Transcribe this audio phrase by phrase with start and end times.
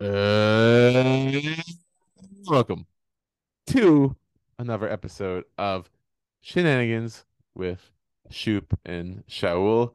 [0.00, 1.22] Uh,
[2.46, 2.86] welcome
[3.66, 4.16] to
[4.58, 5.90] another episode of
[6.40, 7.90] Shenanigans with
[8.30, 9.92] Schup and Shaool.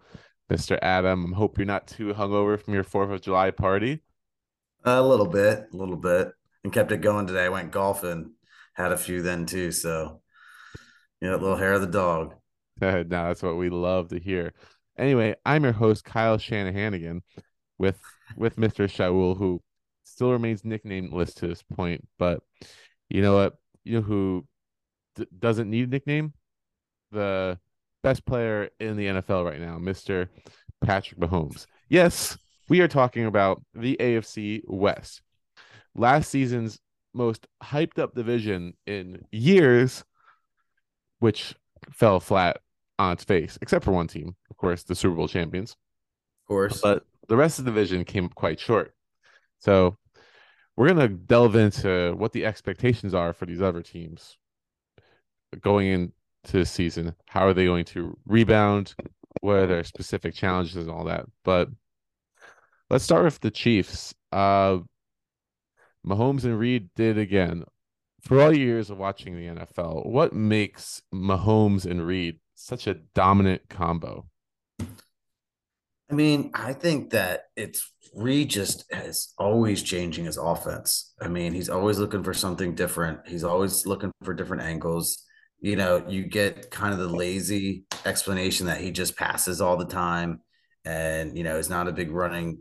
[0.47, 0.77] Mr.
[0.83, 4.03] Adam, I hope you're not too hungover from your 4th of July party.
[4.83, 6.33] A little bit, a little bit,
[6.63, 7.45] and kept it going today.
[7.45, 8.33] I went golfing,
[8.75, 9.71] had a few then too.
[9.71, 10.21] So,
[11.19, 12.35] you know, little hair of the dog.
[12.79, 14.53] now that's what we love to hear.
[14.99, 17.23] Anyway, I'm your host, Kyle Shanahan
[17.79, 17.99] with
[18.37, 18.87] with Mr.
[18.87, 19.61] Shaool, who
[20.15, 22.07] still remains nicknameless to this point.
[22.17, 22.41] But
[23.09, 23.55] you know what?
[23.83, 24.45] You know who
[25.15, 26.33] d- doesn't need a nickname?
[27.11, 27.59] The
[28.01, 30.29] best player in the NFL right now, Mr.
[30.83, 31.65] Patrick Mahomes.
[31.89, 32.37] Yes,
[32.69, 35.21] we are talking about the AFC West.
[35.93, 36.79] Last season's
[37.13, 40.03] most hyped up division in years,
[41.19, 41.55] which
[41.91, 42.57] fell flat
[42.97, 45.71] on its face, except for one team, of course, the Super Bowl champions.
[45.71, 46.81] Of course.
[46.81, 48.93] But the rest of the division came quite short.
[49.59, 49.97] So
[50.75, 54.37] we're gonna delve into what the expectations are for these other teams
[55.61, 56.11] going into
[56.51, 57.15] the season.
[57.27, 58.95] How are they going to rebound?
[59.41, 61.25] What are their specific challenges and all that?
[61.43, 61.69] But
[62.89, 64.13] let's start with the Chiefs.
[64.31, 64.79] Uh,
[66.05, 67.63] Mahomes and Reid did again.
[68.21, 73.69] For all years of watching the NFL, what makes Mahomes and Reid such a dominant
[73.69, 74.27] combo?
[76.09, 81.13] I mean, I think that it's Reid just is always changing his offense.
[81.19, 83.27] I mean, he's always looking for something different.
[83.27, 85.23] He's always looking for different angles.
[85.59, 89.85] You know, you get kind of the lazy explanation that he just passes all the
[89.85, 90.41] time,
[90.85, 92.59] and you know, is not a big running,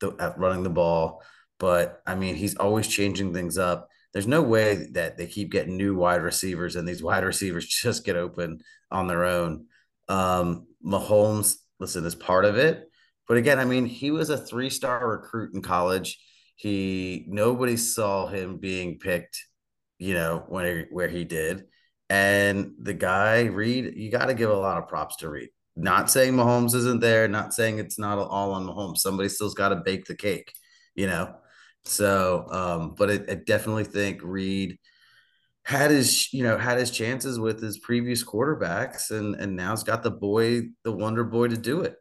[0.00, 1.22] the at running the ball.
[1.58, 3.88] But I mean, he's always changing things up.
[4.12, 8.04] There's no way that they keep getting new wide receivers, and these wide receivers just
[8.04, 9.66] get open on their own.
[10.08, 12.88] Um, Mahomes listen, is part of it.
[13.28, 16.18] But again, I mean, he was a three star recruit in college.
[16.56, 19.38] He nobody saw him being picked,
[19.98, 21.64] you know, when where he did.
[22.08, 25.48] And the guy, Reid, you got to give a lot of props to Reid.
[25.74, 28.98] Not saying Mahomes isn't there, not saying it's not all on Mahomes.
[28.98, 30.52] Somebody still's got to bake the cake,
[30.94, 31.34] you know.
[31.84, 34.78] So, um, but I, I definitely think Reid
[35.66, 39.82] had his you know had his chances with his previous quarterbacks and and now he's
[39.82, 41.96] got the boy the wonder boy to do it.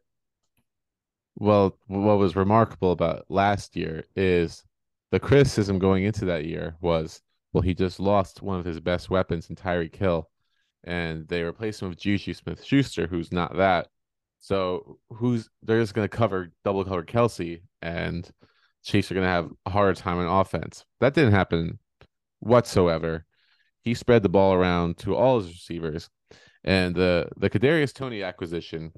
[1.37, 4.63] Well what was remarkable about last year is
[5.11, 7.21] the criticism going into that year was
[7.53, 10.29] well he just lost one of his best weapons in Tyreek Hill
[10.83, 13.87] and they replaced him with Juju Smith Schuster who's not that.
[14.41, 18.29] So who's they're just going to cover double cover Kelce and
[18.83, 20.85] Chiefs are going to have a harder time on offense.
[20.99, 21.79] That didn't happen
[22.41, 23.25] whatsoever
[23.85, 26.09] he spread the ball around to all his receivers,
[26.63, 28.91] and the the Kadarius Toney acquisition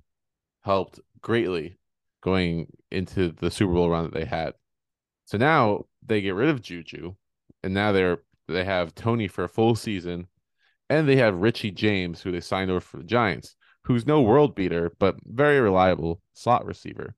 [0.62, 1.78] helped greatly
[2.22, 4.54] going into the Super Bowl run that they had.
[5.26, 7.16] So now they get rid of Juju,
[7.64, 10.28] and now they're they have Toney for a full season,
[10.90, 14.56] and they have Richie James, who they signed over for the Giants, who's no world
[14.56, 17.14] beater but very reliable slot receiver.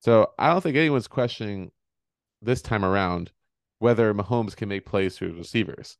[0.00, 1.70] So I don't think anyone's questioning
[2.40, 3.30] this time around
[3.78, 5.98] whether Mahomes can make plays through receivers.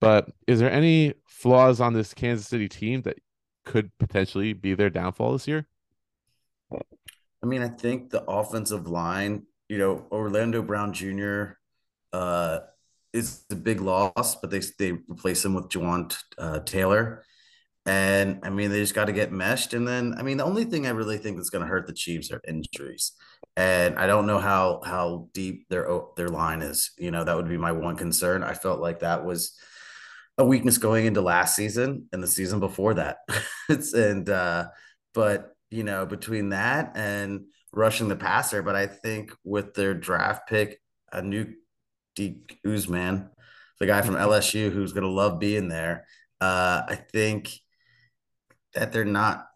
[0.00, 3.18] But is there any flaws on this Kansas City team that
[3.64, 5.66] could potentially be their downfall this year?
[6.72, 11.52] I mean, I think the offensive line, you know, Orlando Brown Jr.
[12.12, 12.60] Uh,
[13.12, 17.24] is a big loss, but they they replace him with Jawaan uh, Taylor.
[17.86, 19.72] And I mean, they just got to get meshed.
[19.72, 21.92] And then, I mean, the only thing I really think that's going to hurt the
[21.92, 23.12] Chiefs are injuries.
[23.56, 26.90] And I don't know how how deep their their line is.
[26.98, 28.42] You know, that would be my one concern.
[28.42, 29.56] I felt like that was
[30.38, 33.18] a weakness going into last season and the season before that.
[33.68, 34.68] it's and uh,
[35.14, 40.48] but you know, between that and rushing the passer, but I think with their draft
[40.48, 40.80] pick,
[41.12, 41.52] a new
[42.14, 43.28] D Uzman,
[43.80, 46.06] the guy from LSU who's gonna love being there.
[46.40, 47.50] Uh, I think
[48.74, 49.46] that they're not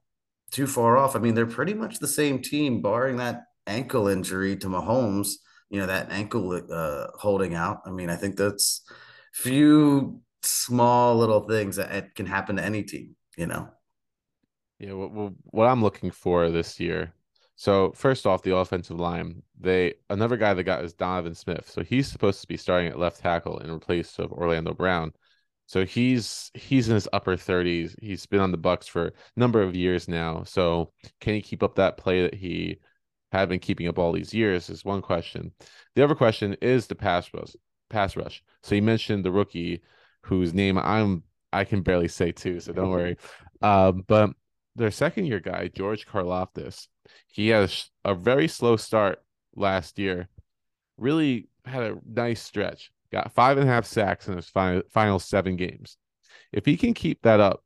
[0.51, 1.15] too far off.
[1.15, 5.35] I mean, they're pretty much the same team, barring that ankle injury to Mahomes.
[5.69, 7.83] You know that ankle uh, holding out.
[7.87, 8.83] I mean, I think that's
[9.33, 13.69] few small little things that eh, can happen to any team, you know?
[14.79, 17.13] Yeah, what, what I'm looking for this year.
[17.57, 21.69] So first off, the offensive line, they another guy they got is Donovan Smith.
[21.69, 25.13] So he's supposed to be starting at left tackle in place of Orlando Brown.
[25.67, 27.95] So he's he's in his upper 30s.
[28.01, 30.43] He's been on the Bucs for a number of years now.
[30.45, 32.79] So can he keep up that play that he
[33.31, 34.71] had been keeping up all these years?
[34.71, 35.53] Is one question.
[35.95, 37.55] The other question is the pass rush.
[37.91, 38.43] Pass rush.
[38.63, 39.83] So you mentioned the rookie
[40.23, 41.23] whose name I'm
[41.53, 43.17] I can barely say too, so don't worry.
[43.63, 44.31] Um, but
[44.77, 46.87] their second year guy, George Karlaftis,
[47.27, 49.21] he has a very slow start
[49.57, 50.29] last year
[51.01, 52.93] really had a nice stretch.
[53.11, 55.97] Got five and a half sacks in his final, final seven games.
[56.53, 57.65] If he can keep that up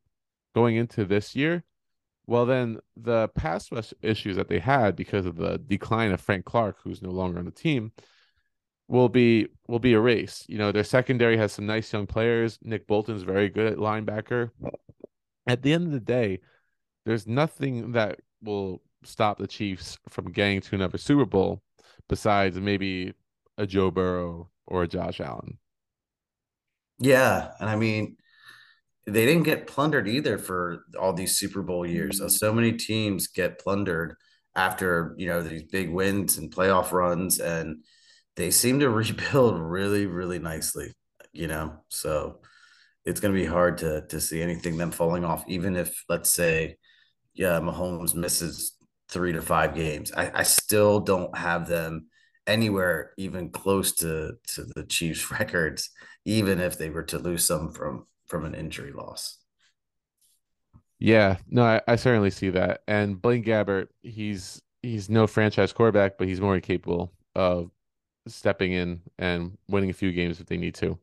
[0.55, 1.65] going into this year,
[2.27, 6.47] well, then the pass rush issues that they had because of the decline of Frank
[6.47, 7.93] Clark, who's no longer on the team,
[8.89, 10.45] will be will be a race.
[10.49, 12.59] You know, their secondary has some nice young players.
[12.63, 14.51] Nick Bolton's very good at linebacker.
[15.47, 16.41] At the end of the day,
[17.05, 21.63] there's nothing that will stop the Chiefs from getting to another Super Bowl
[22.09, 23.15] besides maybe
[23.59, 25.59] a Joe Burrow or a Josh Allen.
[26.99, 28.17] Yeah, and I mean,
[29.07, 32.21] they didn't get plundered either for all these Super Bowl years.
[32.21, 32.29] Mm-hmm.
[32.29, 34.17] So many teams get plundered
[34.57, 37.85] after you know these big wins and playoff runs, and
[38.37, 40.93] they seem to rebuild really, really nicely.
[41.33, 42.41] You know, so
[43.05, 46.31] it's going to be hard to to see anything them falling off, even if let's
[46.31, 46.77] say,
[47.35, 48.77] yeah, Mahomes misses
[49.09, 50.13] three to five games.
[50.13, 52.07] I, I still don't have them
[52.47, 55.91] anywhere even close to to the Chiefs records,
[56.25, 59.39] even if they were to lose some from from an injury loss.
[60.99, 62.83] Yeah, no, I, I certainly see that.
[62.87, 67.71] And Blaine Gabbert, he's he's no franchise quarterback, but he's more capable of
[68.27, 70.99] stepping in and winning a few games if they need to.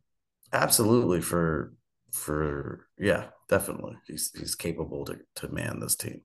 [0.53, 1.73] Absolutely, for
[2.12, 6.21] for yeah, definitely, he's he's capable to to man this team.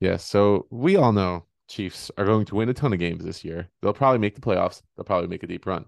[0.00, 3.44] Yeah, so we all know Chiefs are going to win a ton of games this
[3.44, 3.68] year.
[3.80, 4.82] They'll probably make the playoffs.
[4.96, 5.86] They'll probably make a deep run.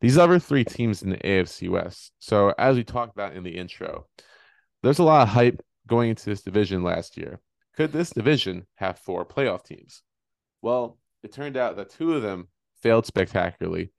[0.00, 2.12] These other three teams in the AFC West.
[2.18, 4.06] So, as we talked about in the intro,
[4.82, 7.40] there's a lot of hype going into this division last year.
[7.76, 10.02] Could this division have four playoff teams?
[10.60, 12.48] Well, it turned out that two of them
[12.82, 13.90] failed spectacularly,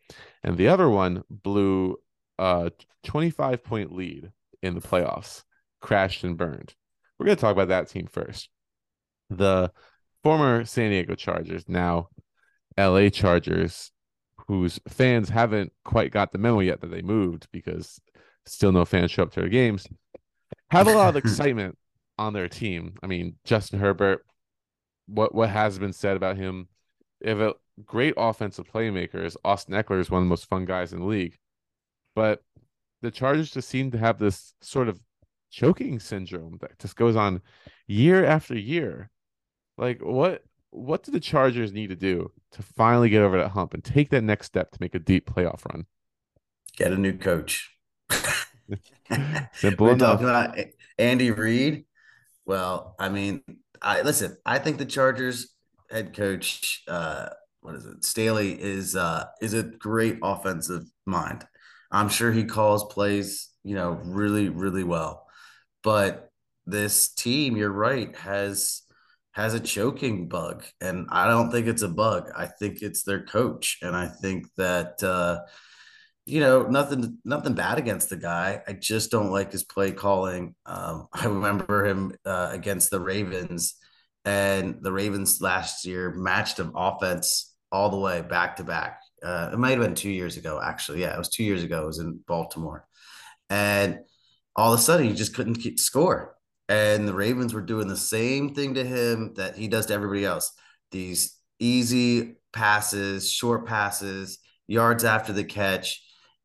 [0.43, 1.97] and the other one blew
[2.37, 2.71] a
[3.03, 4.31] 25 point lead
[4.61, 5.43] in the playoffs,
[5.79, 6.73] crashed and burned.
[7.17, 8.49] We're going to talk about that team first.
[9.29, 9.71] The
[10.23, 12.09] former San Diego Chargers, now
[12.77, 13.91] LA Chargers,
[14.47, 18.01] whose fans haven't quite got the memo yet that they moved because
[18.45, 19.87] still no fans show up to their games,
[20.69, 21.77] have a lot of excitement
[22.17, 22.97] on their team.
[23.01, 24.25] I mean, Justin Herbert,
[25.07, 26.67] what what has been said about him?
[27.23, 27.53] Have a
[27.85, 29.35] great offensive playmakers.
[29.43, 31.37] Austin Ekeler is one of the most fun guys in the league.
[32.15, 32.41] But
[33.01, 34.99] the Chargers just seem to have this sort of
[35.49, 37.41] choking syndrome that just goes on
[37.87, 39.09] year after year.
[39.77, 43.73] Like what what do the Chargers need to do to finally get over that hump
[43.73, 45.85] and take that next step to make a deep playoff run?
[46.77, 47.69] Get a new coach.
[49.53, 50.21] Simple We're enough.
[50.21, 50.57] talking about
[50.97, 51.85] Andy Reid.
[52.45, 53.43] Well, I mean,
[53.81, 54.37] I listen.
[54.45, 55.53] I think the Chargers
[55.89, 57.29] head coach, uh,
[57.61, 61.45] what is it, Staley is uh, is a great offensive mind.
[61.91, 65.27] I'm sure he calls plays, you know, really, really well.
[65.83, 66.29] But
[66.65, 68.81] this team, you're right, has
[69.33, 70.65] has a choking bug.
[70.81, 72.29] And I don't think it's a bug.
[72.35, 73.77] I think it's their coach.
[73.81, 75.41] And I think that uh,
[76.25, 78.61] you know, nothing nothing bad against the guy.
[78.67, 80.55] I just don't like his play calling.
[80.65, 83.75] Um, I remember him uh, against the Ravens,
[84.25, 88.99] and the Ravens last year matched him offense all the way back to back.
[89.23, 91.01] Uh, it might have been two years ago, actually.
[91.01, 91.83] Yeah, it was two years ago.
[91.83, 92.87] It was in Baltimore,
[93.49, 93.99] and
[94.55, 96.35] all of a sudden he just couldn't keep score.
[96.69, 100.25] And the Ravens were doing the same thing to him that he does to everybody
[100.25, 100.51] else.
[100.91, 106.01] These easy passes, short passes, yards after the catch.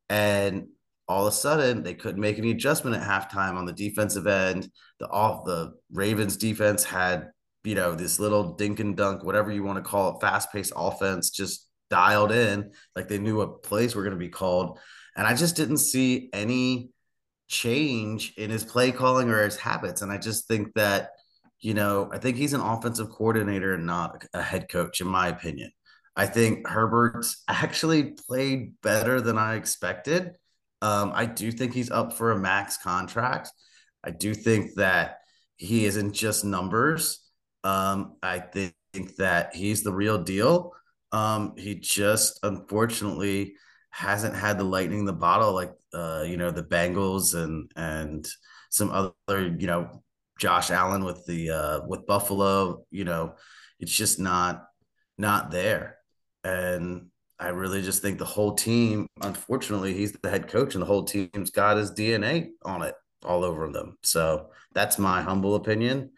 [0.08, 0.68] And
[1.08, 4.68] all of a sudden they couldn't make any adjustment at halftime on the defensive end.
[4.98, 7.30] The off the Ravens defense had,
[7.66, 11.30] you know, this little dink and dunk, whatever you want to call it, fast-paced offense
[11.30, 14.78] just dialed in, like they knew what plays were going to be called.
[15.16, 16.90] And I just didn't see any
[17.48, 20.02] change in his play calling or his habits.
[20.02, 21.10] And I just think that,
[21.60, 25.28] you know, I think he's an offensive coordinator and not a head coach, in my
[25.28, 25.70] opinion.
[26.16, 30.32] I think Herbert's actually played better than I expected.
[30.82, 33.50] Um, I do think he's up for a max contract.
[34.04, 35.18] I do think that
[35.56, 37.25] he isn't just numbers.
[37.66, 38.74] Um, I think
[39.18, 40.72] that he's the real deal.
[41.10, 43.54] Um, he just unfortunately
[43.90, 48.28] hasn't had the lightning in the bottle like uh, you know the Bengals and and
[48.70, 50.02] some other you know
[50.38, 52.84] Josh Allen with the uh, with Buffalo.
[52.90, 53.34] You know,
[53.80, 54.66] it's just not
[55.18, 55.96] not there,
[56.44, 57.06] and
[57.40, 59.08] I really just think the whole team.
[59.22, 62.94] Unfortunately, he's the head coach, and the whole team's got his DNA on it
[63.24, 63.98] all over them.
[64.04, 66.10] So that's my humble opinion,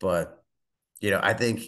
[0.00, 0.43] but
[1.04, 1.64] you know, I think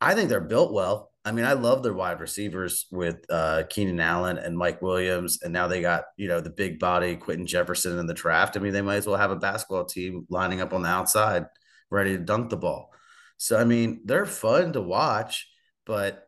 [0.00, 1.10] I think they're built well.
[1.26, 5.52] I mean, I love their wide receivers with uh, Keenan Allen and Mike Williams, and
[5.52, 8.56] now they got you know the big body Quinton Jefferson in the draft.
[8.56, 11.44] I mean, they might as well have a basketball team lining up on the outside,
[11.90, 12.94] ready to dunk the ball.
[13.36, 15.50] So I mean, they're fun to watch,
[15.84, 16.26] but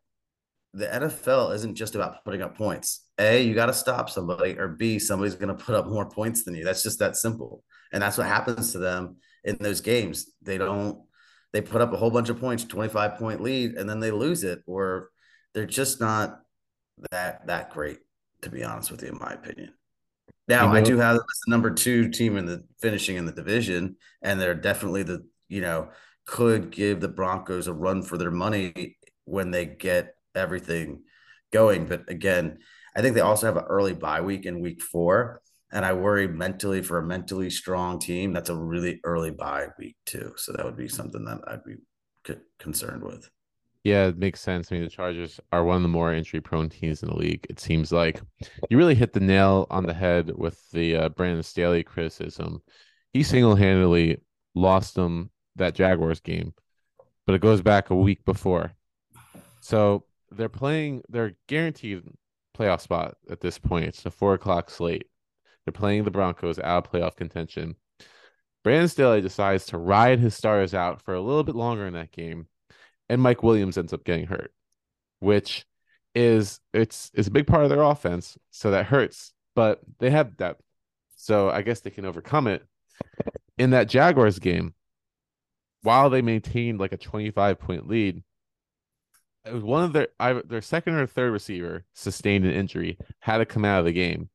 [0.74, 3.06] the NFL isn't just about putting up points.
[3.18, 6.44] A, you got to stop somebody, or B, somebody's going to put up more points
[6.44, 6.64] than you.
[6.64, 7.64] That's just that simple.
[7.90, 10.26] And that's what happens to them in those games.
[10.42, 10.98] They don't,
[11.54, 14.42] they put up a whole bunch of points, 25 point lead, and then they lose
[14.42, 15.10] it, or
[15.54, 16.40] they're just not
[17.12, 18.00] that that great,
[18.42, 19.72] to be honest with you, in my opinion.
[20.48, 23.32] Now, you know, I do have the number two team in the finishing in the
[23.32, 25.90] division, and they're definitely the, you know,
[26.26, 31.02] could give the Broncos a run for their money when they get everything
[31.52, 31.86] going.
[31.86, 32.58] But again,
[32.96, 35.40] I think they also have an early bye week in week four.
[35.74, 39.96] And I worry mentally for a mentally strong team, that's a really early bye week
[40.06, 40.32] too.
[40.36, 41.74] So that would be something that I'd be
[42.58, 43.28] concerned with.
[43.82, 44.70] Yeah, it makes sense.
[44.70, 47.44] I mean, the Chargers are one of the more injury prone teams in the league.
[47.50, 48.22] It seems like
[48.70, 52.62] you really hit the nail on the head with the uh, Brandon Staley criticism.
[53.12, 54.22] He single handedly
[54.54, 56.54] lost them that Jaguars game,
[57.26, 58.72] but it goes back a week before.
[59.60, 62.04] So they're playing, they're guaranteed
[62.56, 63.84] playoff spot at this point.
[63.84, 65.08] It's a four o'clock slate.
[65.64, 67.76] They're playing the Broncos out of playoff contention.
[68.62, 72.12] Brandon Staley decides to ride his stars out for a little bit longer in that
[72.12, 72.48] game,
[73.08, 74.52] and Mike Williams ends up getting hurt,
[75.20, 75.66] which
[76.14, 79.32] is it's it's a big part of their offense, so that hurts.
[79.54, 80.62] But they have depth,
[81.16, 82.64] so I guess they can overcome it.
[83.58, 84.74] In that Jaguars game,
[85.82, 88.22] while they maintained like a 25 point lead,
[89.44, 90.08] it was one of their
[90.46, 94.30] their second or third receiver sustained an injury, had to come out of the game.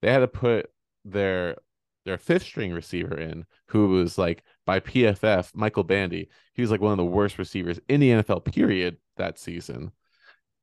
[0.00, 0.70] They had to put
[1.04, 1.56] their
[2.04, 6.28] their fifth string receiver in, who was like by PFF, Michael Bandy.
[6.52, 9.92] He was like one of the worst receivers in the NFL period that season.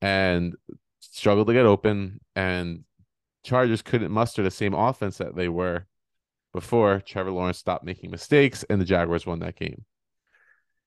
[0.02, 0.56] And
[1.00, 2.84] struggled to get open and
[3.44, 5.86] Chargers couldn't muster the same offense that they were
[6.54, 9.86] before Trevor Lawrence stopped making mistakes and the Jaguars won that game.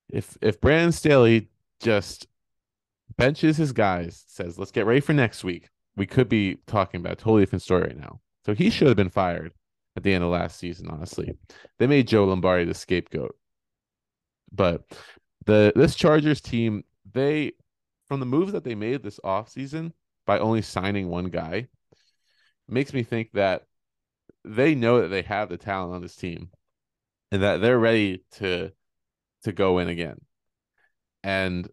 [0.09, 1.49] If if Brandon Staley
[1.81, 2.27] just
[3.17, 7.15] benches his guys, says, let's get ready for next week, we could be talking about
[7.15, 8.21] a totally different story right now.
[8.45, 9.53] So he should have been fired
[9.97, 11.37] at the end of last season, honestly.
[11.79, 13.37] They made Joe Lombardi the scapegoat.
[14.53, 14.83] But
[15.47, 17.53] the this Chargers team, they
[18.07, 19.93] from the moves that they made this offseason
[20.27, 21.69] by only signing one guy,
[22.69, 23.67] makes me think that
[24.45, 26.51] they know that they have the talent on this team
[27.33, 28.73] and that they're ready to
[29.45, 30.21] to go in again.
[31.23, 31.69] And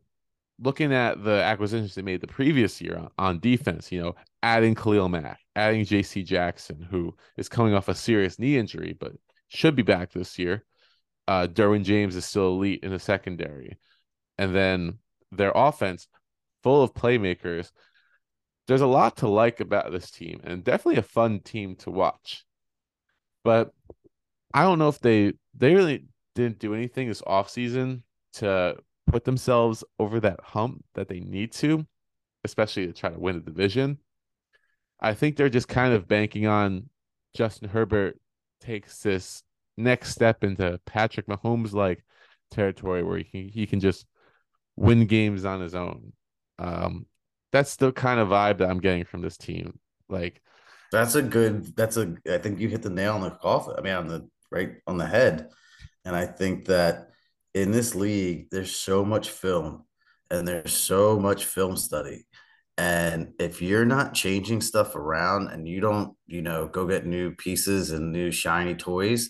[0.62, 4.76] looking at the acquisitions they made the previous year on, on defense, you know, adding
[4.76, 9.14] Khalil Mack, adding JC Jackson, who is coming off a serious knee injury, but
[9.48, 10.64] should be back this year.
[11.28, 13.78] Uh, Derwin James is still elite in the secondary.
[14.38, 15.00] And then
[15.32, 16.08] their offense,
[16.64, 17.72] full of playmakers.
[18.68, 22.46] There's a lot to like about this team and definitely a fun team to watch.
[23.44, 23.72] But
[24.54, 28.04] I don't know if they they really didn't do anything this offseason
[28.34, 28.78] to
[29.08, 31.86] put themselves over that hump that they need to,
[32.44, 33.98] especially to try to win a division.
[35.00, 36.90] I think they're just kind of banking on
[37.34, 38.20] Justin Herbert
[38.60, 39.44] takes this
[39.78, 42.04] next step into Patrick Mahomes like
[42.52, 44.06] territory where he can, he can just
[44.76, 46.14] win games on his own.
[46.60, 47.08] Um,
[47.52, 49.80] that's the kind of vibe that I'm getting from this team.
[50.08, 50.42] Like,
[50.92, 51.76] that's a good.
[51.76, 52.16] That's a.
[52.30, 53.76] I think you hit the nail on the coffin.
[53.78, 55.50] I mean, on the right on the head.
[56.04, 57.11] And I think that
[57.54, 59.84] in this league, there's so much film
[60.30, 62.26] and there's so much film study.
[62.78, 67.36] And if you're not changing stuff around and you don't, you know, go get new
[67.36, 69.30] pieces and new shiny toys,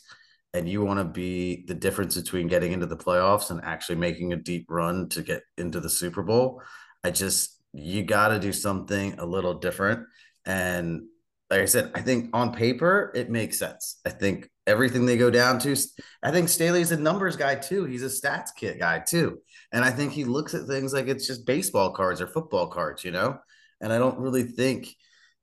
[0.53, 4.33] and you want to be the difference between getting into the playoffs and actually making
[4.33, 6.61] a deep run to get into the Super Bowl,
[7.03, 10.05] I just, you got to do something a little different.
[10.45, 11.03] And
[11.49, 13.99] like I said, I think on paper, it makes sense.
[14.05, 15.75] I think everything they go down to.
[16.23, 17.85] I think Staley's a numbers guy too.
[17.85, 19.39] He's a stats kit guy too.
[19.71, 23.03] And I think he looks at things like it's just baseball cards or football cards,
[23.03, 23.37] you know?
[23.79, 24.95] And I don't really think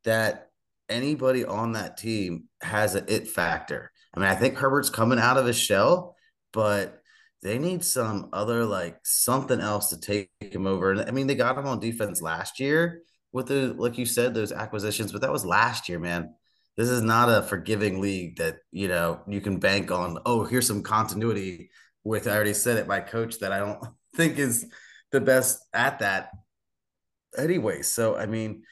[0.05, 0.49] that
[0.89, 3.93] anybody on that team has an it factor.
[4.15, 6.17] I mean, I think Herbert's coming out of his shell,
[6.53, 7.01] but
[7.43, 10.93] they need some other like something else to take him over.
[10.93, 14.35] And I mean, they got him on defense last year with the like you said,
[14.35, 16.35] those acquisitions, but that was last year, man
[16.79, 20.67] this is not a forgiving league that you know you can bank on oh here's
[20.67, 21.71] some continuity
[22.05, 23.85] with i already said it my coach that i don't
[24.17, 24.65] think is
[25.13, 26.31] the best at that
[27.37, 27.83] anyway.
[27.83, 28.63] So i mean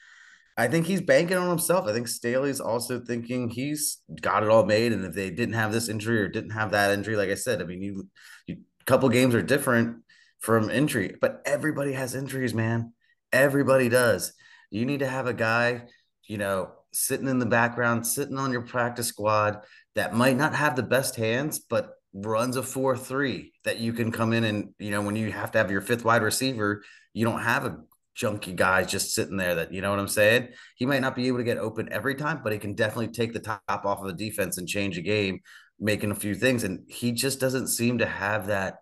[0.57, 1.87] i think he's banking on himself.
[1.87, 5.71] I think staley's also thinking he's got it all made and if they didn't have
[5.71, 8.07] this injury or didn't have that injury like i said i mean you,
[8.47, 9.97] you couple games are different
[10.39, 12.93] from injury but everybody has injuries man.
[13.33, 14.31] Everybody does.
[14.71, 15.83] You need to have a guy
[16.27, 19.61] you know sitting in the background, sitting on your practice squad
[19.95, 24.33] that might not have the best hands, but runs a 4-3 that you can come
[24.33, 27.41] in and, you know, when you have to have your fifth wide receiver, you don't
[27.41, 27.77] have a
[28.17, 30.49] junky guys just sitting there that you know what I'm saying.
[30.75, 33.33] He might not be able to get open every time, but he can definitely take
[33.33, 35.41] the top off of the defense and change a game,
[35.79, 36.63] making a few things.
[36.63, 38.77] And he just doesn't seem to have that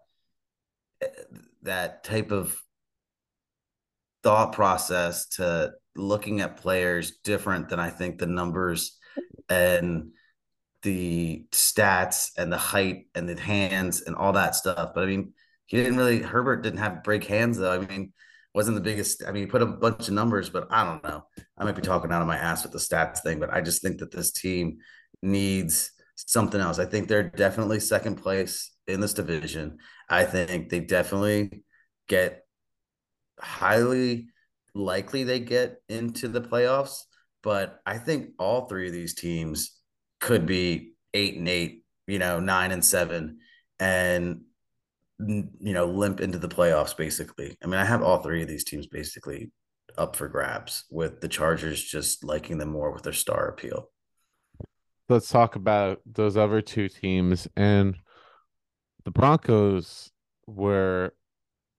[1.01, 1.07] eh,
[1.63, 2.61] that type of
[4.23, 8.97] thought process to looking at players different than I think the numbers
[9.49, 10.11] and
[10.83, 14.91] the stats and the height and the hands and all that stuff.
[14.93, 15.33] But I mean,
[15.65, 17.73] he didn't really Herbert didn't have break hands though.
[17.73, 18.13] I mean,
[18.53, 19.23] wasn't the biggest.
[19.27, 21.25] I mean, he put a bunch of numbers, but I don't know.
[21.57, 23.81] I might be talking out of my ass with the stats thing, but I just
[23.81, 24.77] think that this team
[25.21, 26.79] needs something else.
[26.79, 29.79] I think they're definitely second place in this division.
[30.09, 31.63] I think they definitely
[32.07, 32.45] get
[33.39, 34.27] highly
[34.75, 36.99] likely they get into the playoffs,
[37.41, 39.79] but I think all three of these teams
[40.19, 43.39] could be eight and eight, you know, nine and seven,
[43.79, 44.41] and
[45.17, 47.57] you know, limp into the playoffs basically.
[47.63, 49.49] I mean, I have all three of these teams basically
[49.97, 53.89] up for grabs with the Chargers just liking them more with their star appeal.
[55.07, 57.95] Let's talk about those other two teams and
[59.05, 60.11] the Broncos
[60.47, 61.13] were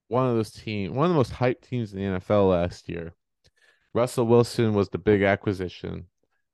[0.07, 3.13] one of those teams, one of the most hyped teams in the NFL last year.
[3.93, 6.05] Russell Wilson was the big acquisition.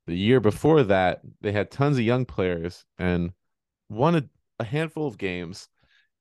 [0.07, 3.31] The year before that, they had tons of young players and
[3.89, 4.23] won a,
[4.59, 5.69] a handful of games.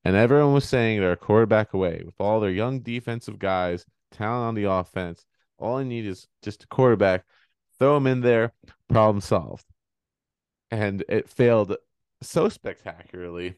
[0.05, 4.49] And everyone was saying they're a quarterback away with all their young defensive guys, talent
[4.49, 5.25] on the offense.
[5.59, 7.25] All I need is just a quarterback.
[7.79, 8.53] Throw him in there,
[8.89, 9.65] problem solved.
[10.71, 11.77] And it failed
[12.21, 13.57] so spectacularly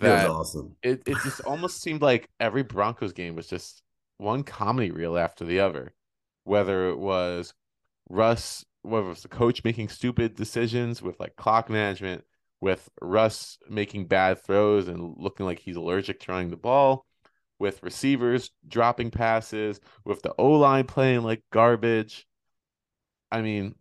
[0.00, 0.76] that it was awesome.
[0.82, 3.82] It it just almost seemed like every Broncos game was just
[4.18, 5.94] one comedy reel after the other.
[6.44, 7.54] Whether it was
[8.08, 12.24] Russ, whether it was the coach making stupid decisions with like clock management,
[12.60, 17.06] with Russ making bad throws and looking like he's allergic to running the ball,
[17.58, 22.26] with receivers dropping passes, with the O line playing like garbage.
[23.30, 23.74] I mean,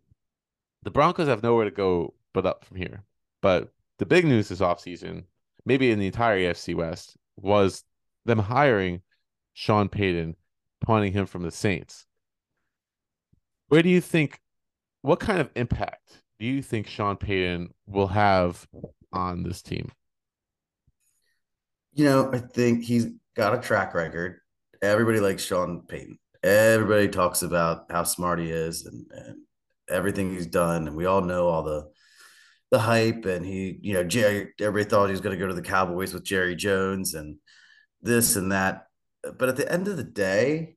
[0.83, 3.03] the Broncos have nowhere to go but up from here.
[3.41, 5.25] But the big news this offseason
[5.65, 7.83] maybe in the entire AFC West, was
[8.25, 9.01] them hiring
[9.53, 10.35] Sean Payton,
[10.81, 12.05] pawning him from the Saints.
[13.67, 14.39] Where do you think,
[15.01, 18.67] what kind of impact do you think Sean Payton will have
[19.11, 19.91] on this team?
[21.93, 24.39] You know, I think he's got a track record.
[24.81, 26.17] Everybody likes Sean Payton.
[26.43, 29.37] Everybody talks about how smart he is and, and
[29.89, 30.87] everything he's done.
[30.87, 31.89] And we all know all the
[32.73, 35.53] the hype and he, you know, Jerry, everybody thought he was going to go to
[35.53, 37.37] the Cowboys with Jerry Jones and
[38.01, 38.87] this and that.
[39.37, 40.75] But at the end of the day,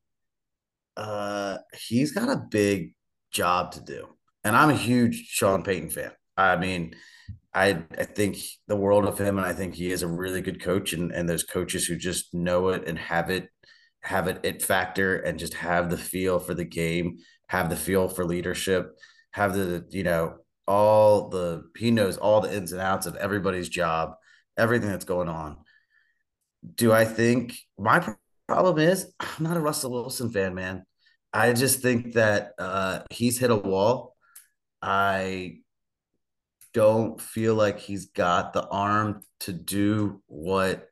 [0.98, 1.56] uh,
[1.88, 2.92] he's got a big
[3.30, 4.08] job to do.
[4.44, 6.12] And I'm a huge Sean Payton fan.
[6.36, 6.94] I mean,
[7.54, 8.36] I I think
[8.68, 10.92] the world of him, and I think he is a really good coach.
[10.92, 13.48] And and those coaches who just know it and have it,
[14.02, 17.16] have it it factor, and just have the feel for the game,
[17.48, 18.90] have the feel for leadership,
[19.32, 23.68] have the you know all the he knows all the ins and outs of everybody's
[23.68, 24.14] job,
[24.56, 25.58] everything that's going on.
[26.74, 28.14] Do I think my
[28.48, 30.84] problem is I'm not a Russell Wilson fan, man.
[31.32, 34.16] I just think that uh, he's hit a wall.
[34.80, 35.58] I
[36.72, 40.88] don't feel like he's got the arm to do what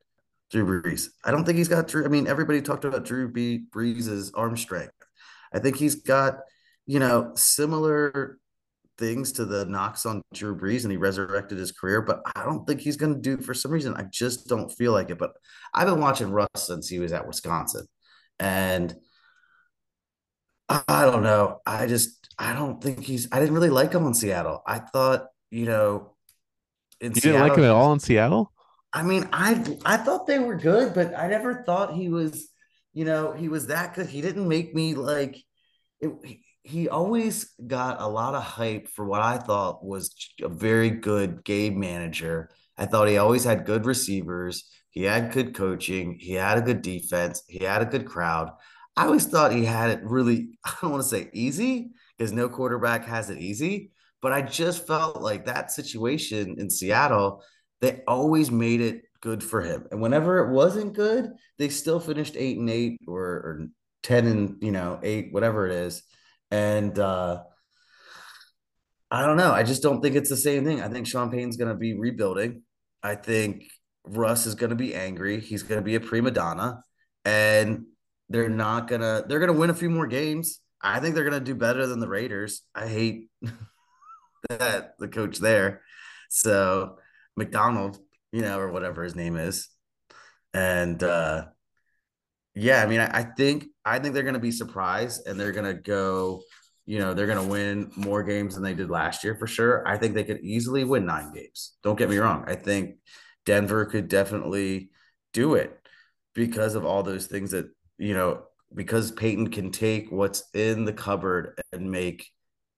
[0.51, 1.09] Drew Brees.
[1.25, 2.05] I don't think he's got Drew.
[2.05, 3.65] I mean, everybody talked about Drew B.
[3.71, 4.93] Brees' arm strength.
[5.53, 6.39] I think he's got,
[6.87, 8.39] you know, similar
[8.97, 12.67] things to the knocks on Drew Brees and he resurrected his career, but I don't
[12.67, 13.95] think he's going to do for some reason.
[13.95, 15.19] I just don't feel like it.
[15.19, 15.33] But
[15.73, 17.87] I've been watching Russ since he was at Wisconsin.
[18.39, 18.95] And
[20.69, 21.61] I don't know.
[21.67, 24.63] I just, I don't think he's, I didn't really like him in Seattle.
[24.67, 26.15] I thought, you know,
[27.01, 28.53] in you didn't like him at all in Seattle?
[28.93, 32.49] I mean, I, I thought they were good, but I never thought he was,
[32.93, 34.07] you know, he was that good.
[34.07, 35.43] He didn't make me like,
[36.01, 36.13] it,
[36.65, 41.45] he always got a lot of hype for what I thought was a very good
[41.45, 42.49] game manager.
[42.79, 44.65] I thought he always had good receivers.
[44.89, 46.17] He had good coaching.
[46.19, 47.43] He had a good defense.
[47.49, 48.51] He had a good crowd.
[48.97, 52.49] I always thought he had it really, I don't want to say easy because no
[52.49, 53.91] quarterback has it easy,
[54.23, 57.43] but I just felt like that situation in Seattle,
[57.83, 59.87] they always made it good for him.
[59.91, 63.67] And whenever it wasn't good, they still finished eight and eight or, or
[64.03, 66.03] 10 and, you know, eight, whatever it is
[66.55, 67.43] and uh,
[69.11, 69.53] I don't know.
[69.53, 70.81] I just don't think it's the same thing.
[70.81, 72.63] I think Sean Payton's going to be rebuilding.
[73.03, 73.65] I think
[74.05, 75.41] Russ is going to be angry.
[75.41, 76.83] He's going to be a prima donna,
[77.25, 77.87] and
[78.29, 79.25] they're not gonna.
[79.27, 80.61] They're gonna win a few more games.
[80.81, 82.63] I think they're gonna do better than the Raiders.
[82.75, 83.29] I hate
[84.49, 85.83] that the coach there.
[86.31, 86.97] So
[87.37, 87.99] McDonald,
[88.33, 89.69] you know, or whatever his name is,
[90.55, 91.45] and uh,
[92.55, 95.53] Yeah, I mean, I, I think I think they're going to be surprised and they're
[95.53, 96.43] going to go.
[96.87, 99.87] You know, they're going to win more games than they did last year for sure.
[99.89, 101.73] I think they could easily win nine games.
[101.83, 102.45] Don't get me wrong.
[102.47, 102.97] I think
[103.47, 104.91] Denver could definitely
[105.33, 105.79] do it
[106.35, 107.67] because of all those things that
[107.99, 108.45] you know.
[108.75, 112.29] Because Payton can take what's in the cupboard and make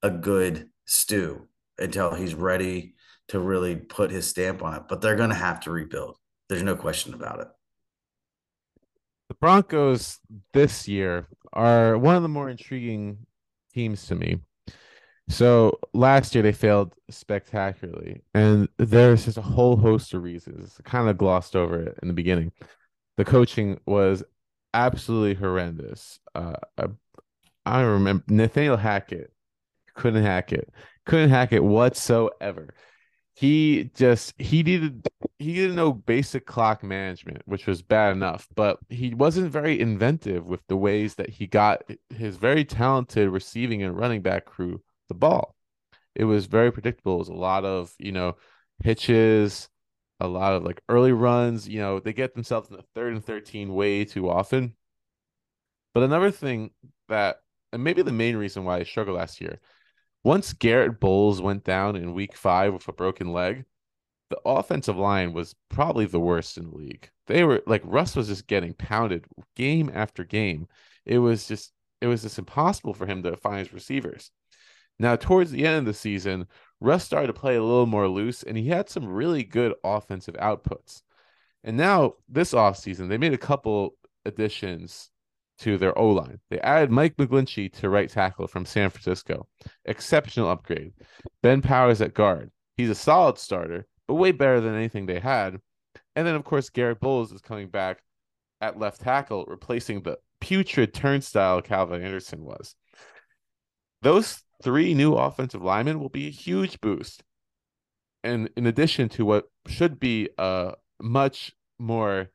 [0.03, 2.97] a good stew until he's ready
[3.29, 4.83] to really put his stamp on it.
[4.91, 6.19] But they're going to have to rebuild.
[6.51, 7.49] There's no question about it.
[9.41, 10.19] Broncos
[10.53, 13.27] this year are one of the more intriguing
[13.73, 14.41] teams to me.
[15.29, 20.77] So last year they failed spectacularly, and there's just a whole host of reasons.
[20.79, 22.53] I kind of glossed over it in the beginning.
[23.17, 24.23] The coaching was
[24.73, 26.21] absolutely horrendous.
[26.35, 26.87] Uh, I,
[27.65, 29.33] I remember Nathaniel Hackett
[29.95, 30.69] couldn't hack it,
[31.07, 32.73] couldn't hack it whatsoever
[33.37, 35.07] he just he needed
[35.39, 40.47] he didn't know basic clock management, which was bad enough, but he wasn't very inventive
[40.47, 45.15] with the ways that he got his very talented receiving and running back crew the
[45.15, 45.55] ball.
[46.15, 47.17] It was very predictable.
[47.17, 48.37] It was a lot of, you know,
[48.83, 49.69] hitches,
[50.19, 51.69] a lot of like early runs.
[51.69, 54.75] You know, they get themselves in the third and 13 way too often.
[55.93, 56.71] But another thing
[57.11, 59.61] that, and maybe the main reason why I struggled last year
[60.27, 63.65] once Garett Bolles went down in week five with a broken leg,
[64.29, 67.09] the offensive line was probably the worst in the league.
[67.29, 70.67] They were like Russ was just getting pounded game after game.
[71.05, 74.33] It was just it was just impossible for him to find his receivers.
[74.99, 76.49] Now, towards the end of the season,
[76.81, 80.35] Russ started to play a little more loose and he had some really good offensive
[80.35, 81.03] outputs.
[81.63, 85.11] And now this offseason, they made a couple additions
[85.59, 86.41] to their O line.
[86.51, 89.49] They added Mike McGlinchey to right tackle from San Francisco.
[89.85, 90.93] Exceptional upgrade.
[91.43, 92.51] Ben Powers at guard.
[92.77, 95.59] He's a solid starter, but way better than anything they had.
[96.15, 98.03] And then, of course, Garett Bolles is coming back
[98.61, 102.75] at left tackle, replacing the putrid turnstile Calvin Anderson was.
[104.03, 107.23] Those three new offensive linemen will be a huge boost.
[108.25, 112.31] And in addition to what should be a much more,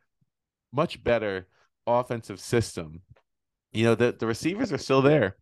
[0.72, 1.48] much better
[1.88, 3.02] offensive system
[3.72, 5.38] you know, the, the receivers are still there.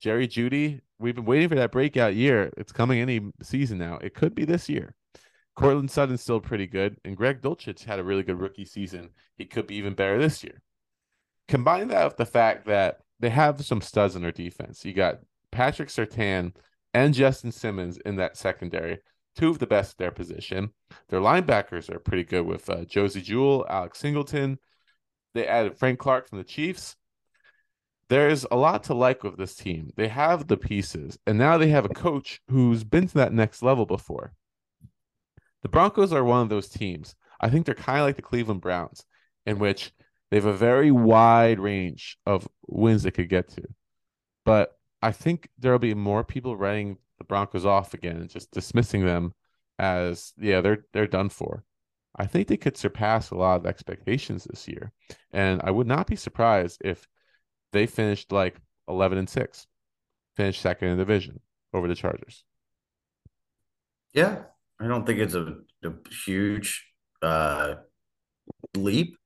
[0.00, 2.52] Jerry Jeudy, we've been waiting for that breakout year.
[2.56, 3.98] It's coming any season now.
[4.00, 4.94] It could be this year.
[5.56, 9.10] Courtland Sutton's still pretty good, and Greg Dulcich had a really good rookie season.
[9.36, 10.62] He could be even better this year.
[11.48, 14.84] Combine that with the fact that they have some studs in their defense.
[14.84, 15.18] You got
[15.50, 16.54] Patrick Surtain
[16.94, 18.98] and Justin Simmons in that secondary,
[19.34, 20.70] two of the best at their position.
[21.08, 24.58] Their linebackers are pretty good with uh, Josey Jewell, Alex Singleton.
[25.34, 26.94] They added Frank Clark from the Chiefs
[28.08, 29.92] there's a lot to like with this team.
[29.96, 33.62] They have the pieces, and now they have a coach who's been to that next
[33.62, 34.32] level before.
[35.62, 37.14] The Broncos are one of those teams.
[37.40, 39.04] I think they're kind of like the Cleveland Browns,
[39.44, 39.92] in which
[40.30, 43.62] they have a very wide range of wins they could get to.
[44.44, 49.04] But I think there'll be more people writing the Broncos off again and just dismissing
[49.04, 49.34] them
[49.78, 51.64] as yeah, they're they're done for.
[52.16, 54.92] I think they could surpass a lot of expectations this year.
[55.32, 57.06] And I would not be surprised if
[57.72, 59.66] they finished like 11 and 6
[60.36, 61.40] finished second in the division
[61.74, 62.44] over the chargers.
[64.14, 64.42] Yeah
[64.80, 65.54] i don't think it's a,
[65.84, 65.92] a
[66.24, 66.86] huge
[67.22, 67.74] uh,
[68.76, 69.16] leap.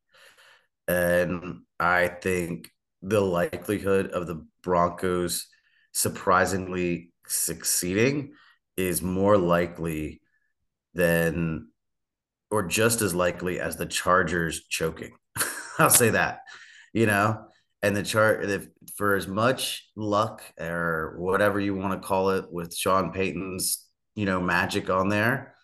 [0.89, 2.71] And i think
[3.03, 5.49] the likelihood of the broncos
[5.93, 8.33] surprisingly succeeding
[8.77, 10.21] is more likely
[10.95, 11.69] than
[12.51, 15.13] or just as likely as the chargers choking.
[15.79, 16.41] I'll say that
[16.93, 17.47] you know
[17.83, 22.51] and the chart if, for as much luck or whatever you want to call it
[22.51, 25.55] with Sean Payton's you know magic on there,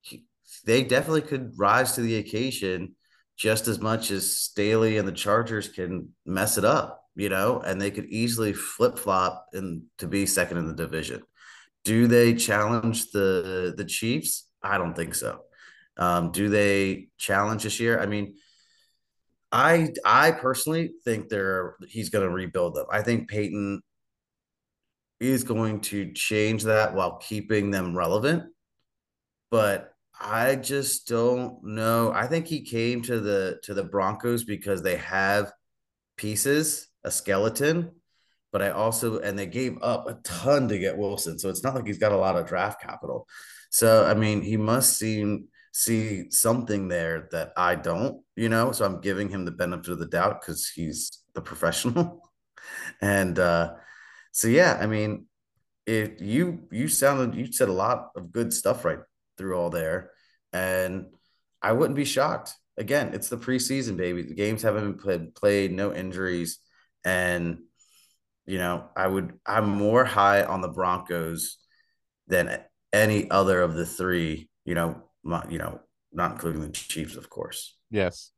[0.00, 0.24] he,
[0.64, 2.94] they definitely could rise to the occasion
[3.36, 7.80] just as much as Staley and the Chargers can mess it up, you know, and
[7.80, 11.22] they could easily flip flop and to be second in the division.
[11.84, 14.46] Do they challenge the the Chiefs?
[14.62, 15.42] I don't think so.
[15.96, 18.00] Um, do they challenge this year?
[18.00, 18.36] I mean,
[19.50, 22.86] I I personally think they're he's going to rebuild them.
[22.90, 23.82] I think Payton
[25.20, 28.44] is going to change that while keeping them relevant.
[29.50, 32.12] But I just don't know.
[32.12, 35.52] I think he came to the to the Broncos because they have
[36.16, 37.92] pieces, a skeleton,
[38.52, 41.38] but I also and they gave up a ton to get Wilson.
[41.38, 43.26] So it's not like he's got a lot of draft capital.
[43.70, 45.48] So I mean, he must seem
[45.78, 48.72] see something there that I don't, you know.
[48.72, 52.20] So I'm giving him the benefit of the doubt because he's the professional.
[53.00, 53.74] and uh,
[54.32, 55.26] so yeah, I mean,
[55.86, 58.98] if you you sounded you said a lot of good stuff right
[59.36, 60.10] through all there,
[60.52, 61.06] and
[61.62, 62.54] I wouldn't be shocked.
[62.76, 64.22] again, it's the preseason, baby.
[64.22, 66.58] The games haven't been played, played no injuries.
[67.04, 67.58] And,
[68.46, 71.56] you know, I would, I'm more high on the Broncos
[72.28, 72.60] than
[72.92, 75.80] any other of the three, you know, not, you know,
[76.12, 77.76] not including the Chiefs, of course.
[77.90, 78.32] Yes.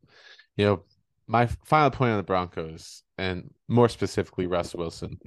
[0.57, 0.83] You know,
[1.27, 5.19] my final point on the Broncos, and more specifically, Russ Wilson,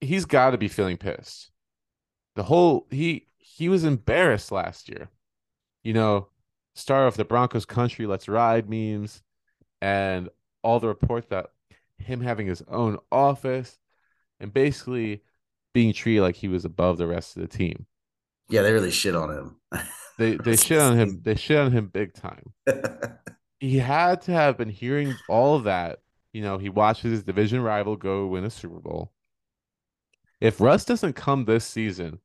[0.00, 1.50] he's got to be feeling pissed.
[2.36, 5.08] The whole he he was embarrassed last year.
[5.82, 6.28] You know,
[6.74, 9.22] star of the Broncos country, let's ride memes,
[9.80, 10.28] and
[10.62, 11.46] all the reports that
[11.98, 13.78] him having his own office
[14.40, 15.22] and basically
[15.72, 17.86] being treated like he was above the rest of the team.
[18.48, 19.56] Yeah, they really shit on him.
[20.20, 21.22] They they shit on him.
[21.22, 22.52] They shit on him big time.
[23.58, 26.00] he had to have been hearing all of that.
[26.34, 29.12] You know, he watches his division rival go win a Super Bowl.
[30.38, 32.18] If Russ doesn't come this season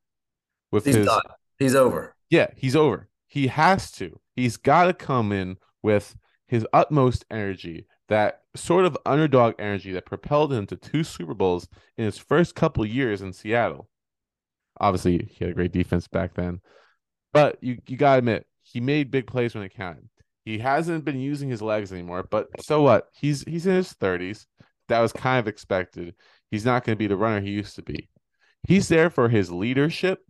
[0.70, 1.22] with he's his done.
[1.58, 2.14] He's over.
[2.28, 3.08] Yeah, he's over.
[3.26, 4.20] He has to.
[4.34, 6.16] He's got to come in with
[6.48, 11.66] his utmost energy, that sort of underdog energy that propelled him to two Super Bowls
[11.96, 13.88] in his first couple years in Seattle.
[14.78, 16.60] Obviously, he had a great defense back then,
[17.36, 20.08] but you you gotta admit he made big plays when it counted.
[20.46, 23.08] He hasn't been using his legs anymore, but so what?
[23.12, 24.46] He's he's in his thirties.
[24.88, 26.14] That was kind of expected.
[26.50, 28.08] He's not going to be the runner he used to be.
[28.66, 30.20] He's there for his leadership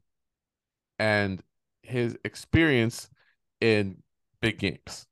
[0.99, 1.43] and
[1.83, 3.09] his experience
[3.61, 4.03] in
[4.41, 5.07] big games.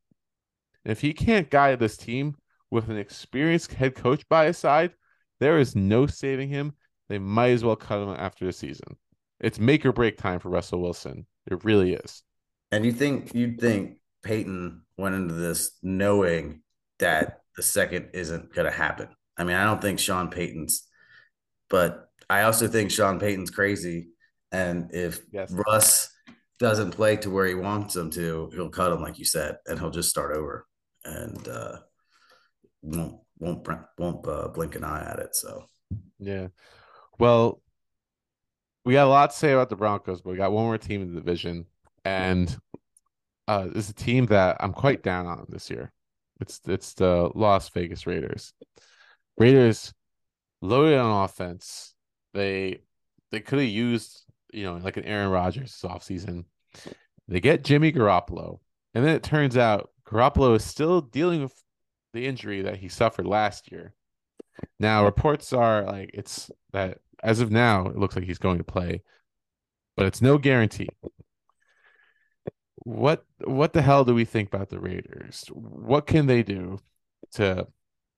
[0.84, 2.36] And if he can't guide this team
[2.70, 4.94] with an experienced head coach by his side,
[5.38, 6.72] there is no saving him.
[7.08, 8.96] They might as well cut him after the season.
[9.38, 11.26] It's make or break time for Russell Wilson.
[11.50, 12.22] It really is.
[12.72, 16.62] And you think you'd think Payton went into this knowing
[16.98, 19.08] that the second isn't going to happen.
[19.36, 20.86] I mean, I don't think Sean Payton's,
[21.68, 24.08] but I also think Sean Payton's crazy.
[24.50, 25.52] And if yes.
[25.52, 26.10] Russ
[26.58, 29.78] doesn't play to where he wants him to, he'll cut him, like you said, and
[29.78, 30.66] he'll just start over
[31.04, 31.76] and uh,
[32.82, 35.34] won't won't won't uh, blink an eye at it.
[35.34, 35.64] So,
[36.18, 36.48] yeah.
[37.18, 37.60] Well,
[38.84, 41.02] we got a lot to say about the Broncos, but we got one more team
[41.02, 41.66] in the division,
[42.04, 42.54] and
[43.48, 45.92] uh, it's a team that I'm quite down on this year.
[46.40, 48.52] It's it's the Las Vegas Raiders.
[49.38, 49.92] Raiders
[50.60, 51.94] loaded on offense.
[52.34, 52.80] They
[53.30, 56.44] they could have used you know like an Aaron Rodgers this offseason.
[57.28, 58.58] They get Jimmy Garoppolo,
[58.92, 61.54] and then it turns out Garoppolo is still dealing with
[62.12, 63.94] the injury that he suffered last year.
[64.78, 68.64] Now reports are like it's that as of now it looks like he's going to
[68.64, 69.02] play,
[69.96, 70.88] but it's no guarantee.
[72.76, 75.44] What what the hell do we think about the Raiders?
[75.52, 76.78] What can they do
[77.32, 77.66] to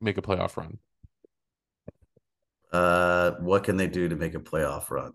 [0.01, 0.79] make a playoff run?
[2.72, 5.12] Uh, what can they do to make a playoff run?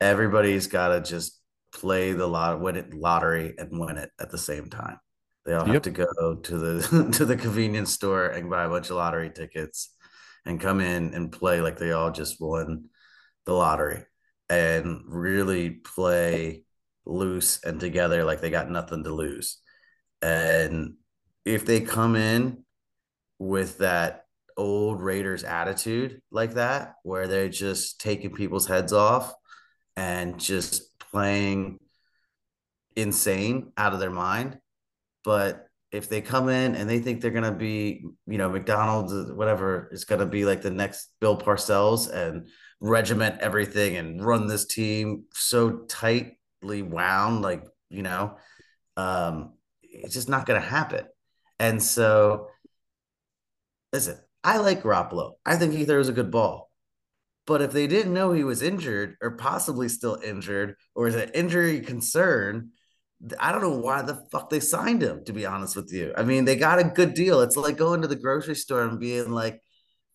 [0.00, 1.40] Everybody's got to just
[1.72, 4.98] play the lot, win it lottery, and win it at the same time.
[5.44, 5.74] They all yep.
[5.74, 9.30] have to go to the to the convenience store and buy a bunch of lottery
[9.30, 9.90] tickets
[10.46, 12.86] and come in and play like they all just won
[13.44, 14.04] the lottery
[14.48, 16.64] and really play
[17.04, 19.58] loose and together like they got nothing to lose.
[20.22, 20.94] And
[21.44, 22.64] if they come in
[23.38, 24.24] with that
[24.56, 29.32] old Raiders attitude like that, where they're just taking people's heads off
[29.96, 31.78] and just playing
[32.96, 34.58] insane out of their mind.
[35.24, 35.65] But
[35.96, 40.04] if they come in and they think they're gonna be, you know, McDonald's, whatever, is
[40.04, 42.48] gonna be like the next Bill Parcells and
[42.80, 48.36] regiment everything and run this team so tightly wound, like you know,
[48.96, 51.06] um, it's just not gonna happen.
[51.58, 52.48] And so,
[53.92, 55.32] listen, I like Garoppolo.
[55.44, 56.70] I think he throws a good ball.
[57.46, 61.30] But if they didn't know he was injured or possibly still injured or is an
[61.32, 62.72] injury concern,
[63.40, 66.12] I don't know why the fuck they signed him, to be honest with you.
[66.16, 67.40] I mean, they got a good deal.
[67.40, 69.62] It's like going to the grocery store and being like,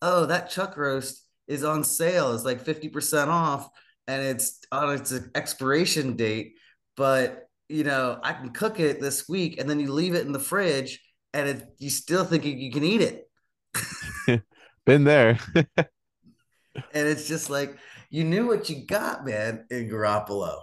[0.00, 2.32] oh, that chuck roast is on sale.
[2.34, 3.68] It's like 50% off
[4.06, 6.54] and it's on its expiration date.
[6.96, 10.32] But, you know, I can cook it this week and then you leave it in
[10.32, 11.00] the fridge
[11.34, 14.42] and it, you still think you, you can eat it.
[14.86, 15.38] Been there.
[15.56, 15.66] and
[16.94, 17.76] it's just like,
[18.10, 20.60] you knew what you got, man, in Garoppolo.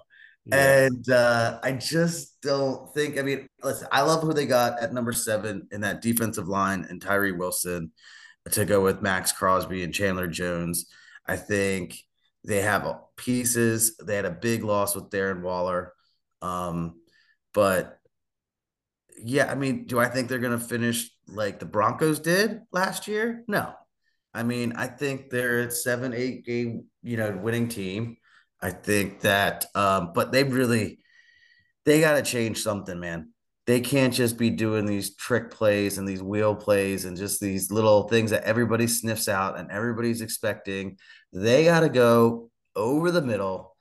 [0.51, 3.17] And uh, I just don't think.
[3.19, 6.85] I mean, listen, I love who they got at number seven in that defensive line
[6.89, 7.91] and Tyree Wilson
[8.51, 10.85] to go with Maxx Crosby and Chandler Jones.
[11.27, 11.97] I think
[12.45, 13.97] they have pieces.
[13.97, 15.93] They had a big loss with Darren Waller.
[16.41, 17.01] Um,
[17.53, 17.99] but
[19.23, 23.07] yeah, I mean, do I think they're going to finish like the Broncos did last
[23.07, 23.43] year?
[23.47, 23.73] No.
[24.33, 28.17] I mean, I think they're a seven, eight game, you know, winning team.
[28.61, 30.99] I think that, um, but they really,
[31.85, 33.31] they got to change something, man.
[33.67, 37.71] they can't just be doing these trick plays and these wheel plays and just these
[37.71, 40.97] little things that everybody sniffs out and everybody's expecting.
[41.33, 43.75] They got to go over the middle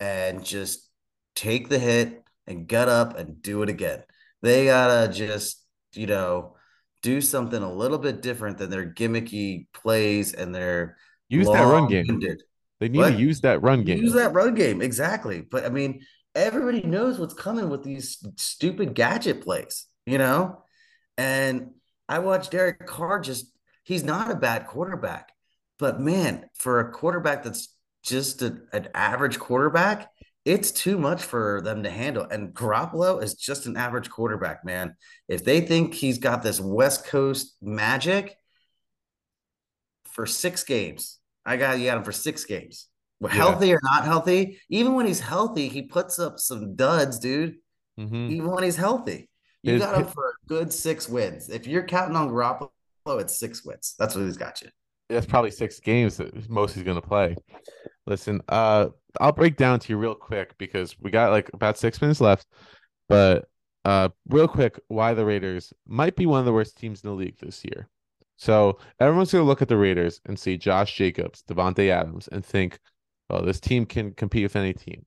[0.00, 0.88] and just
[1.34, 4.02] take the hit and gut up and do it again.
[4.42, 5.62] They got to just,
[5.94, 6.56] you know,
[7.02, 10.96] do something a little bit different than their gimmicky plays and their
[11.28, 12.24] use that run game.
[12.80, 13.10] They need what?
[13.10, 13.98] to use that run game.
[13.98, 15.40] Use that run game exactly.
[15.40, 16.02] But I mean,
[16.34, 20.62] everybody knows what's coming with these stupid gadget plays, you know?
[21.16, 21.70] And
[22.08, 23.50] I watched Derek Carr just,
[23.82, 25.32] he's not a bad quarterback,
[25.78, 30.10] but man, for a quarterback that's just a, an average quarterback,
[30.44, 32.24] it's too much for them to handle.
[32.30, 34.94] And Garoppolo is just an average quarterback, man.
[35.28, 38.36] If they think he's got this West Coast magic
[40.04, 42.88] for six games, I got you got him for six games
[43.20, 43.28] yeah.
[43.28, 47.56] healthy or not healthy, even when he's healthy, he puts up some duds, dude.
[47.98, 48.30] Mm-hmm.
[48.30, 49.30] Even when he's healthy,
[49.62, 51.48] you his, got him for a good six wins.
[51.48, 52.70] If you're counting on Garoppolo,
[53.06, 53.94] it's six wins.
[53.98, 54.68] That's what he's got you.
[55.08, 57.36] That's probably six games that most he's going to play.
[58.06, 58.88] Listen, uh,
[59.20, 62.46] I'll break down to you real quick because we got like about six minutes left.
[63.08, 63.46] But
[63.84, 67.16] uh, real quick, why the Raiders might be one of the worst teams in the
[67.16, 67.88] league this year.
[68.36, 72.44] So everyone's going to look at the Raiders and see Josh Jacobs, Davante Adams, and
[72.44, 72.78] think,
[73.28, 75.04] Oh, this team can compete with any team.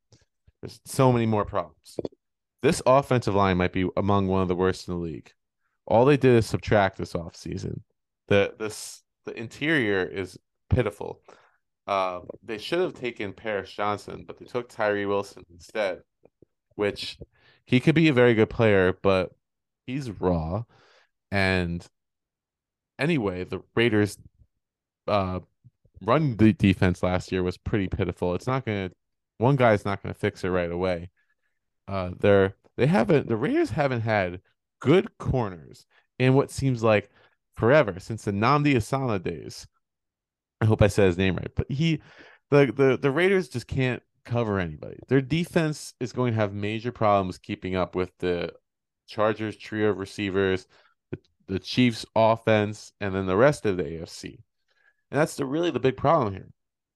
[0.61, 1.97] There's so many more problems.
[2.61, 5.31] This offensive line might be among one of the worst in the league.
[5.85, 7.81] All they did is subtract this offseason.
[8.27, 10.37] The this the interior is
[10.69, 11.21] pitiful.
[11.87, 16.01] Uh, they should have taken Paris Johnson, but they took Tyree Wilson instead,
[16.75, 17.17] which
[17.65, 19.31] he could be a very good player, but
[19.87, 20.63] he's raw.
[21.31, 21.87] And
[22.99, 24.17] anyway, the Raiders
[25.07, 25.39] uh,
[26.01, 28.35] run the defense last year was pretty pitiful.
[28.35, 28.91] It's not gonna
[29.37, 31.09] one guy's not gonna fix it right away.
[31.87, 34.41] Uh, they're they haven't the Raiders haven't had
[34.79, 35.85] good corners
[36.19, 37.09] in what seems like
[37.55, 39.67] forever since the Nnamdi Asana days.
[40.61, 42.01] I hope I said his name right, but he
[42.51, 44.99] the the the Raiders just can't cover anybody.
[45.07, 48.53] Their defense is going to have major problems keeping up with the
[49.07, 50.67] Chargers trio of receivers,
[51.49, 54.37] the, Chiefs offense, and then the rest of the AFC.
[55.11, 56.49] And that's the really the big problem here.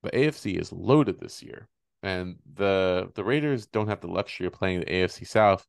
[0.03, 1.67] The AFC is loaded this year.
[2.03, 5.65] And the the Raiders don't have the luxury of playing the AFC South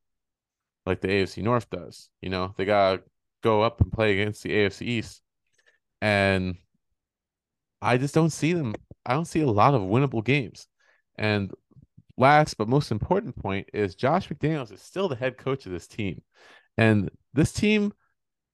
[0.85, 2.09] like the AFC North does.
[2.20, 3.03] You know, they gotta
[3.42, 5.23] go up and play against the AFC East.
[6.01, 6.57] And
[7.81, 8.75] I just don't see them.
[9.07, 10.66] I don't see a lot of winnable games.
[11.16, 11.53] And
[12.16, 15.87] last but most important point is Josh McDaniels is still the head coach of this
[15.87, 16.23] team.
[16.77, 17.92] And this team,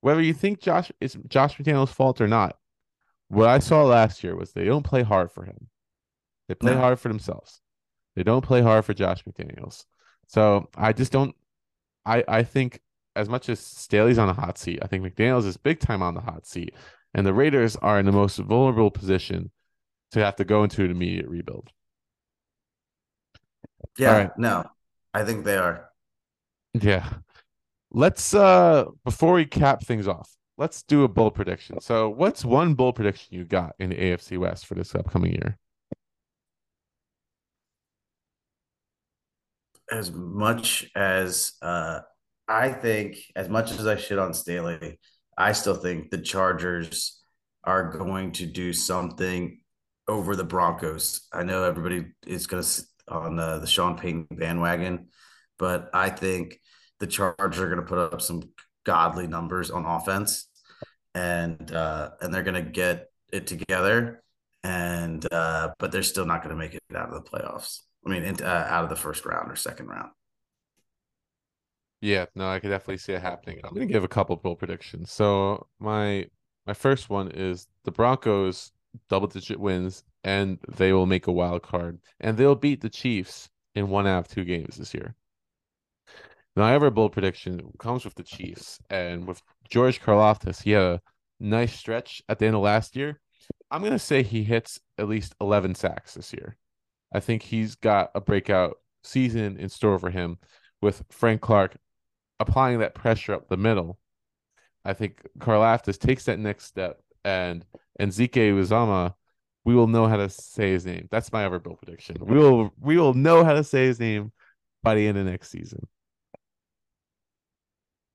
[0.01, 2.57] whether you think Josh is Josh McDaniels' fault or not,
[3.29, 5.69] what I saw last year was they don't play hard for him.
[6.47, 6.81] They play no.
[6.81, 7.61] hard for themselves.
[8.15, 9.85] They don't play hard for Josh McDaniels.
[10.27, 11.35] So I just don't.
[12.05, 12.81] I I think
[13.15, 16.13] as much as Staley's on the hot seat, I think McDaniels is big time on
[16.13, 16.73] the hot seat,
[17.13, 19.51] and the Raiders are in the most vulnerable position
[20.11, 21.69] to have to go into an immediate rebuild.
[23.97, 24.37] Yeah, right.
[24.37, 24.65] no,
[25.13, 25.89] I think they are.
[26.73, 27.07] Yeah.
[27.91, 31.81] Let's uh before we cap things off, let's do a bold prediction.
[31.81, 35.57] So, what's one bold prediction you got in AFC West for this upcoming year?
[39.91, 41.99] As much as uh,
[42.47, 44.99] I think, as much as I shit on Staley,
[45.37, 47.21] I still think the Chargers
[47.63, 49.59] are going to do something
[50.07, 51.27] over the Broncos.
[51.33, 55.07] I know everybody is going to on the, the Sean Payton bandwagon,
[55.57, 56.59] but I think
[57.01, 58.43] the Chargers are going to put up some
[58.85, 60.47] godly numbers on offense
[61.13, 64.23] and uh, and they're gonna get it together,
[64.63, 67.79] and uh, but they're still not gonna make it out of the playoffs.
[68.05, 70.11] I mean, into, uh, out of the first round or second round.
[72.01, 73.59] Yeah, no, I could definitely see it happening.
[73.63, 75.11] I'm gonna give a couple bold predictions.
[75.11, 76.27] So my
[76.65, 78.71] my first one is the Broncos
[79.09, 83.49] double digit wins and they will make a wild card and they'll beat the Chiefs
[83.73, 85.15] in one out of two games this year.
[86.55, 90.61] Now, I have a bold prediction comes with the Chiefs and with George Karlaftis.
[90.61, 91.01] He had a
[91.39, 93.19] nice stretch at the end of last year.
[93.69, 96.57] I'm gonna say he hits at least 11 sacks this year.
[97.13, 100.37] I think he's got a breakout season in store for him
[100.81, 101.77] with Frank Clark
[102.39, 103.97] applying that pressure up the middle.
[104.83, 107.65] I think Karlaftis takes that next step and
[107.99, 109.13] and Zeke Uzomah,
[109.63, 111.07] we will know how to say his name.
[111.11, 112.17] That's my ever bold prediction.
[112.19, 114.31] We will we will know how to say his name
[114.83, 115.87] by the end of next season.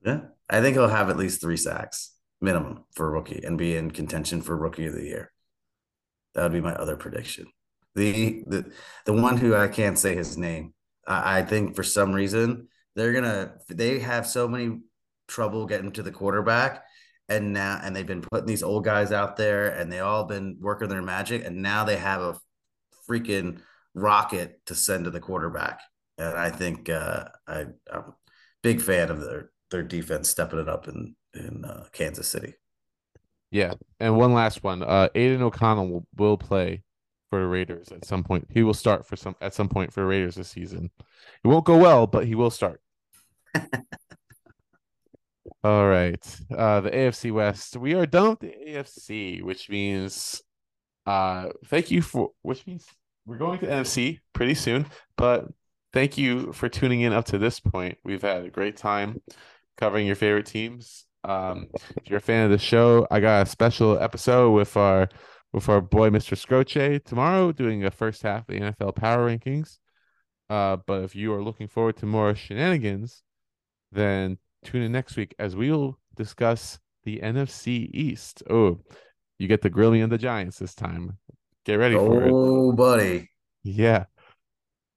[0.07, 3.91] Yeah, I think he'll have at least three sacks minimum for rookie and be in
[3.91, 5.33] contention for rookie of the year.
[6.35, 7.47] That would be my other prediction.
[7.95, 8.71] The the
[9.05, 10.75] the one who I can't say his name.
[11.07, 14.81] I, I think for some reason they're gonna they have so many
[15.29, 16.85] trouble getting to the quarterback.
[17.29, 20.59] And now, and they've been putting these old guys out there, and they all been
[20.61, 22.39] working their magic, and now they have a
[23.11, 23.61] freaking
[23.95, 25.81] rocket to send to the quarterback.
[26.19, 28.15] And I think uh, I, I'm a
[28.63, 32.55] big fan of their their defense stepping it up in in uh, Kansas City.
[33.51, 34.83] Yeah, and one last one.
[34.83, 36.83] Uh, Aidan O'Connell will, will play
[37.31, 38.47] for the Raiders at some point.
[38.51, 40.91] He will start for some at some point for the Raiders this season.
[41.45, 42.81] It won't go well, but he will start.
[45.65, 46.41] All right.
[46.55, 47.77] Uh, the AFC West.
[47.77, 50.43] We are done with the AFC, which means
[51.07, 52.85] uh thank you for which means
[53.27, 54.87] we're going to NFC pretty soon,
[55.17, 55.47] but
[55.93, 57.99] thank you for tuning in up to this point.
[58.05, 59.21] We've had a great time
[59.77, 61.07] covering your favorite teams.
[61.25, 65.09] Um, if you're a fan of the show, I got a special episode with our
[65.53, 66.37] with our boy Mr.
[66.37, 69.79] Scroce tomorrow, doing a first half of the NFL power rankings.
[70.49, 73.23] Uh, but if you are looking forward to more shenanigans,
[73.91, 78.43] then tune in next week as we'll discuss the NFC East.
[78.49, 78.81] Oh,
[79.39, 81.19] you get the grilling of the Giants this time.
[81.65, 82.31] Get ready oh, for it.
[82.33, 83.31] Oh, buddy.
[83.65, 84.05] Yeah.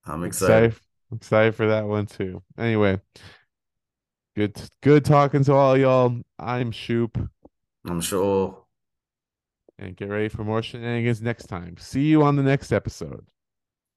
[0.06, 0.72] I'm excited.
[0.72, 0.86] excited.
[1.16, 2.44] Excited for that one too.
[2.58, 3.02] Anyway,
[4.40, 6.16] good good talking to all y'all.
[6.40, 7.30] I'm Schup.
[7.86, 8.56] I'm Shaool.
[9.78, 11.76] And get ready for more shenanigans next time.
[11.78, 13.26] See you on the next episode.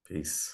[0.05, 0.53] Peace.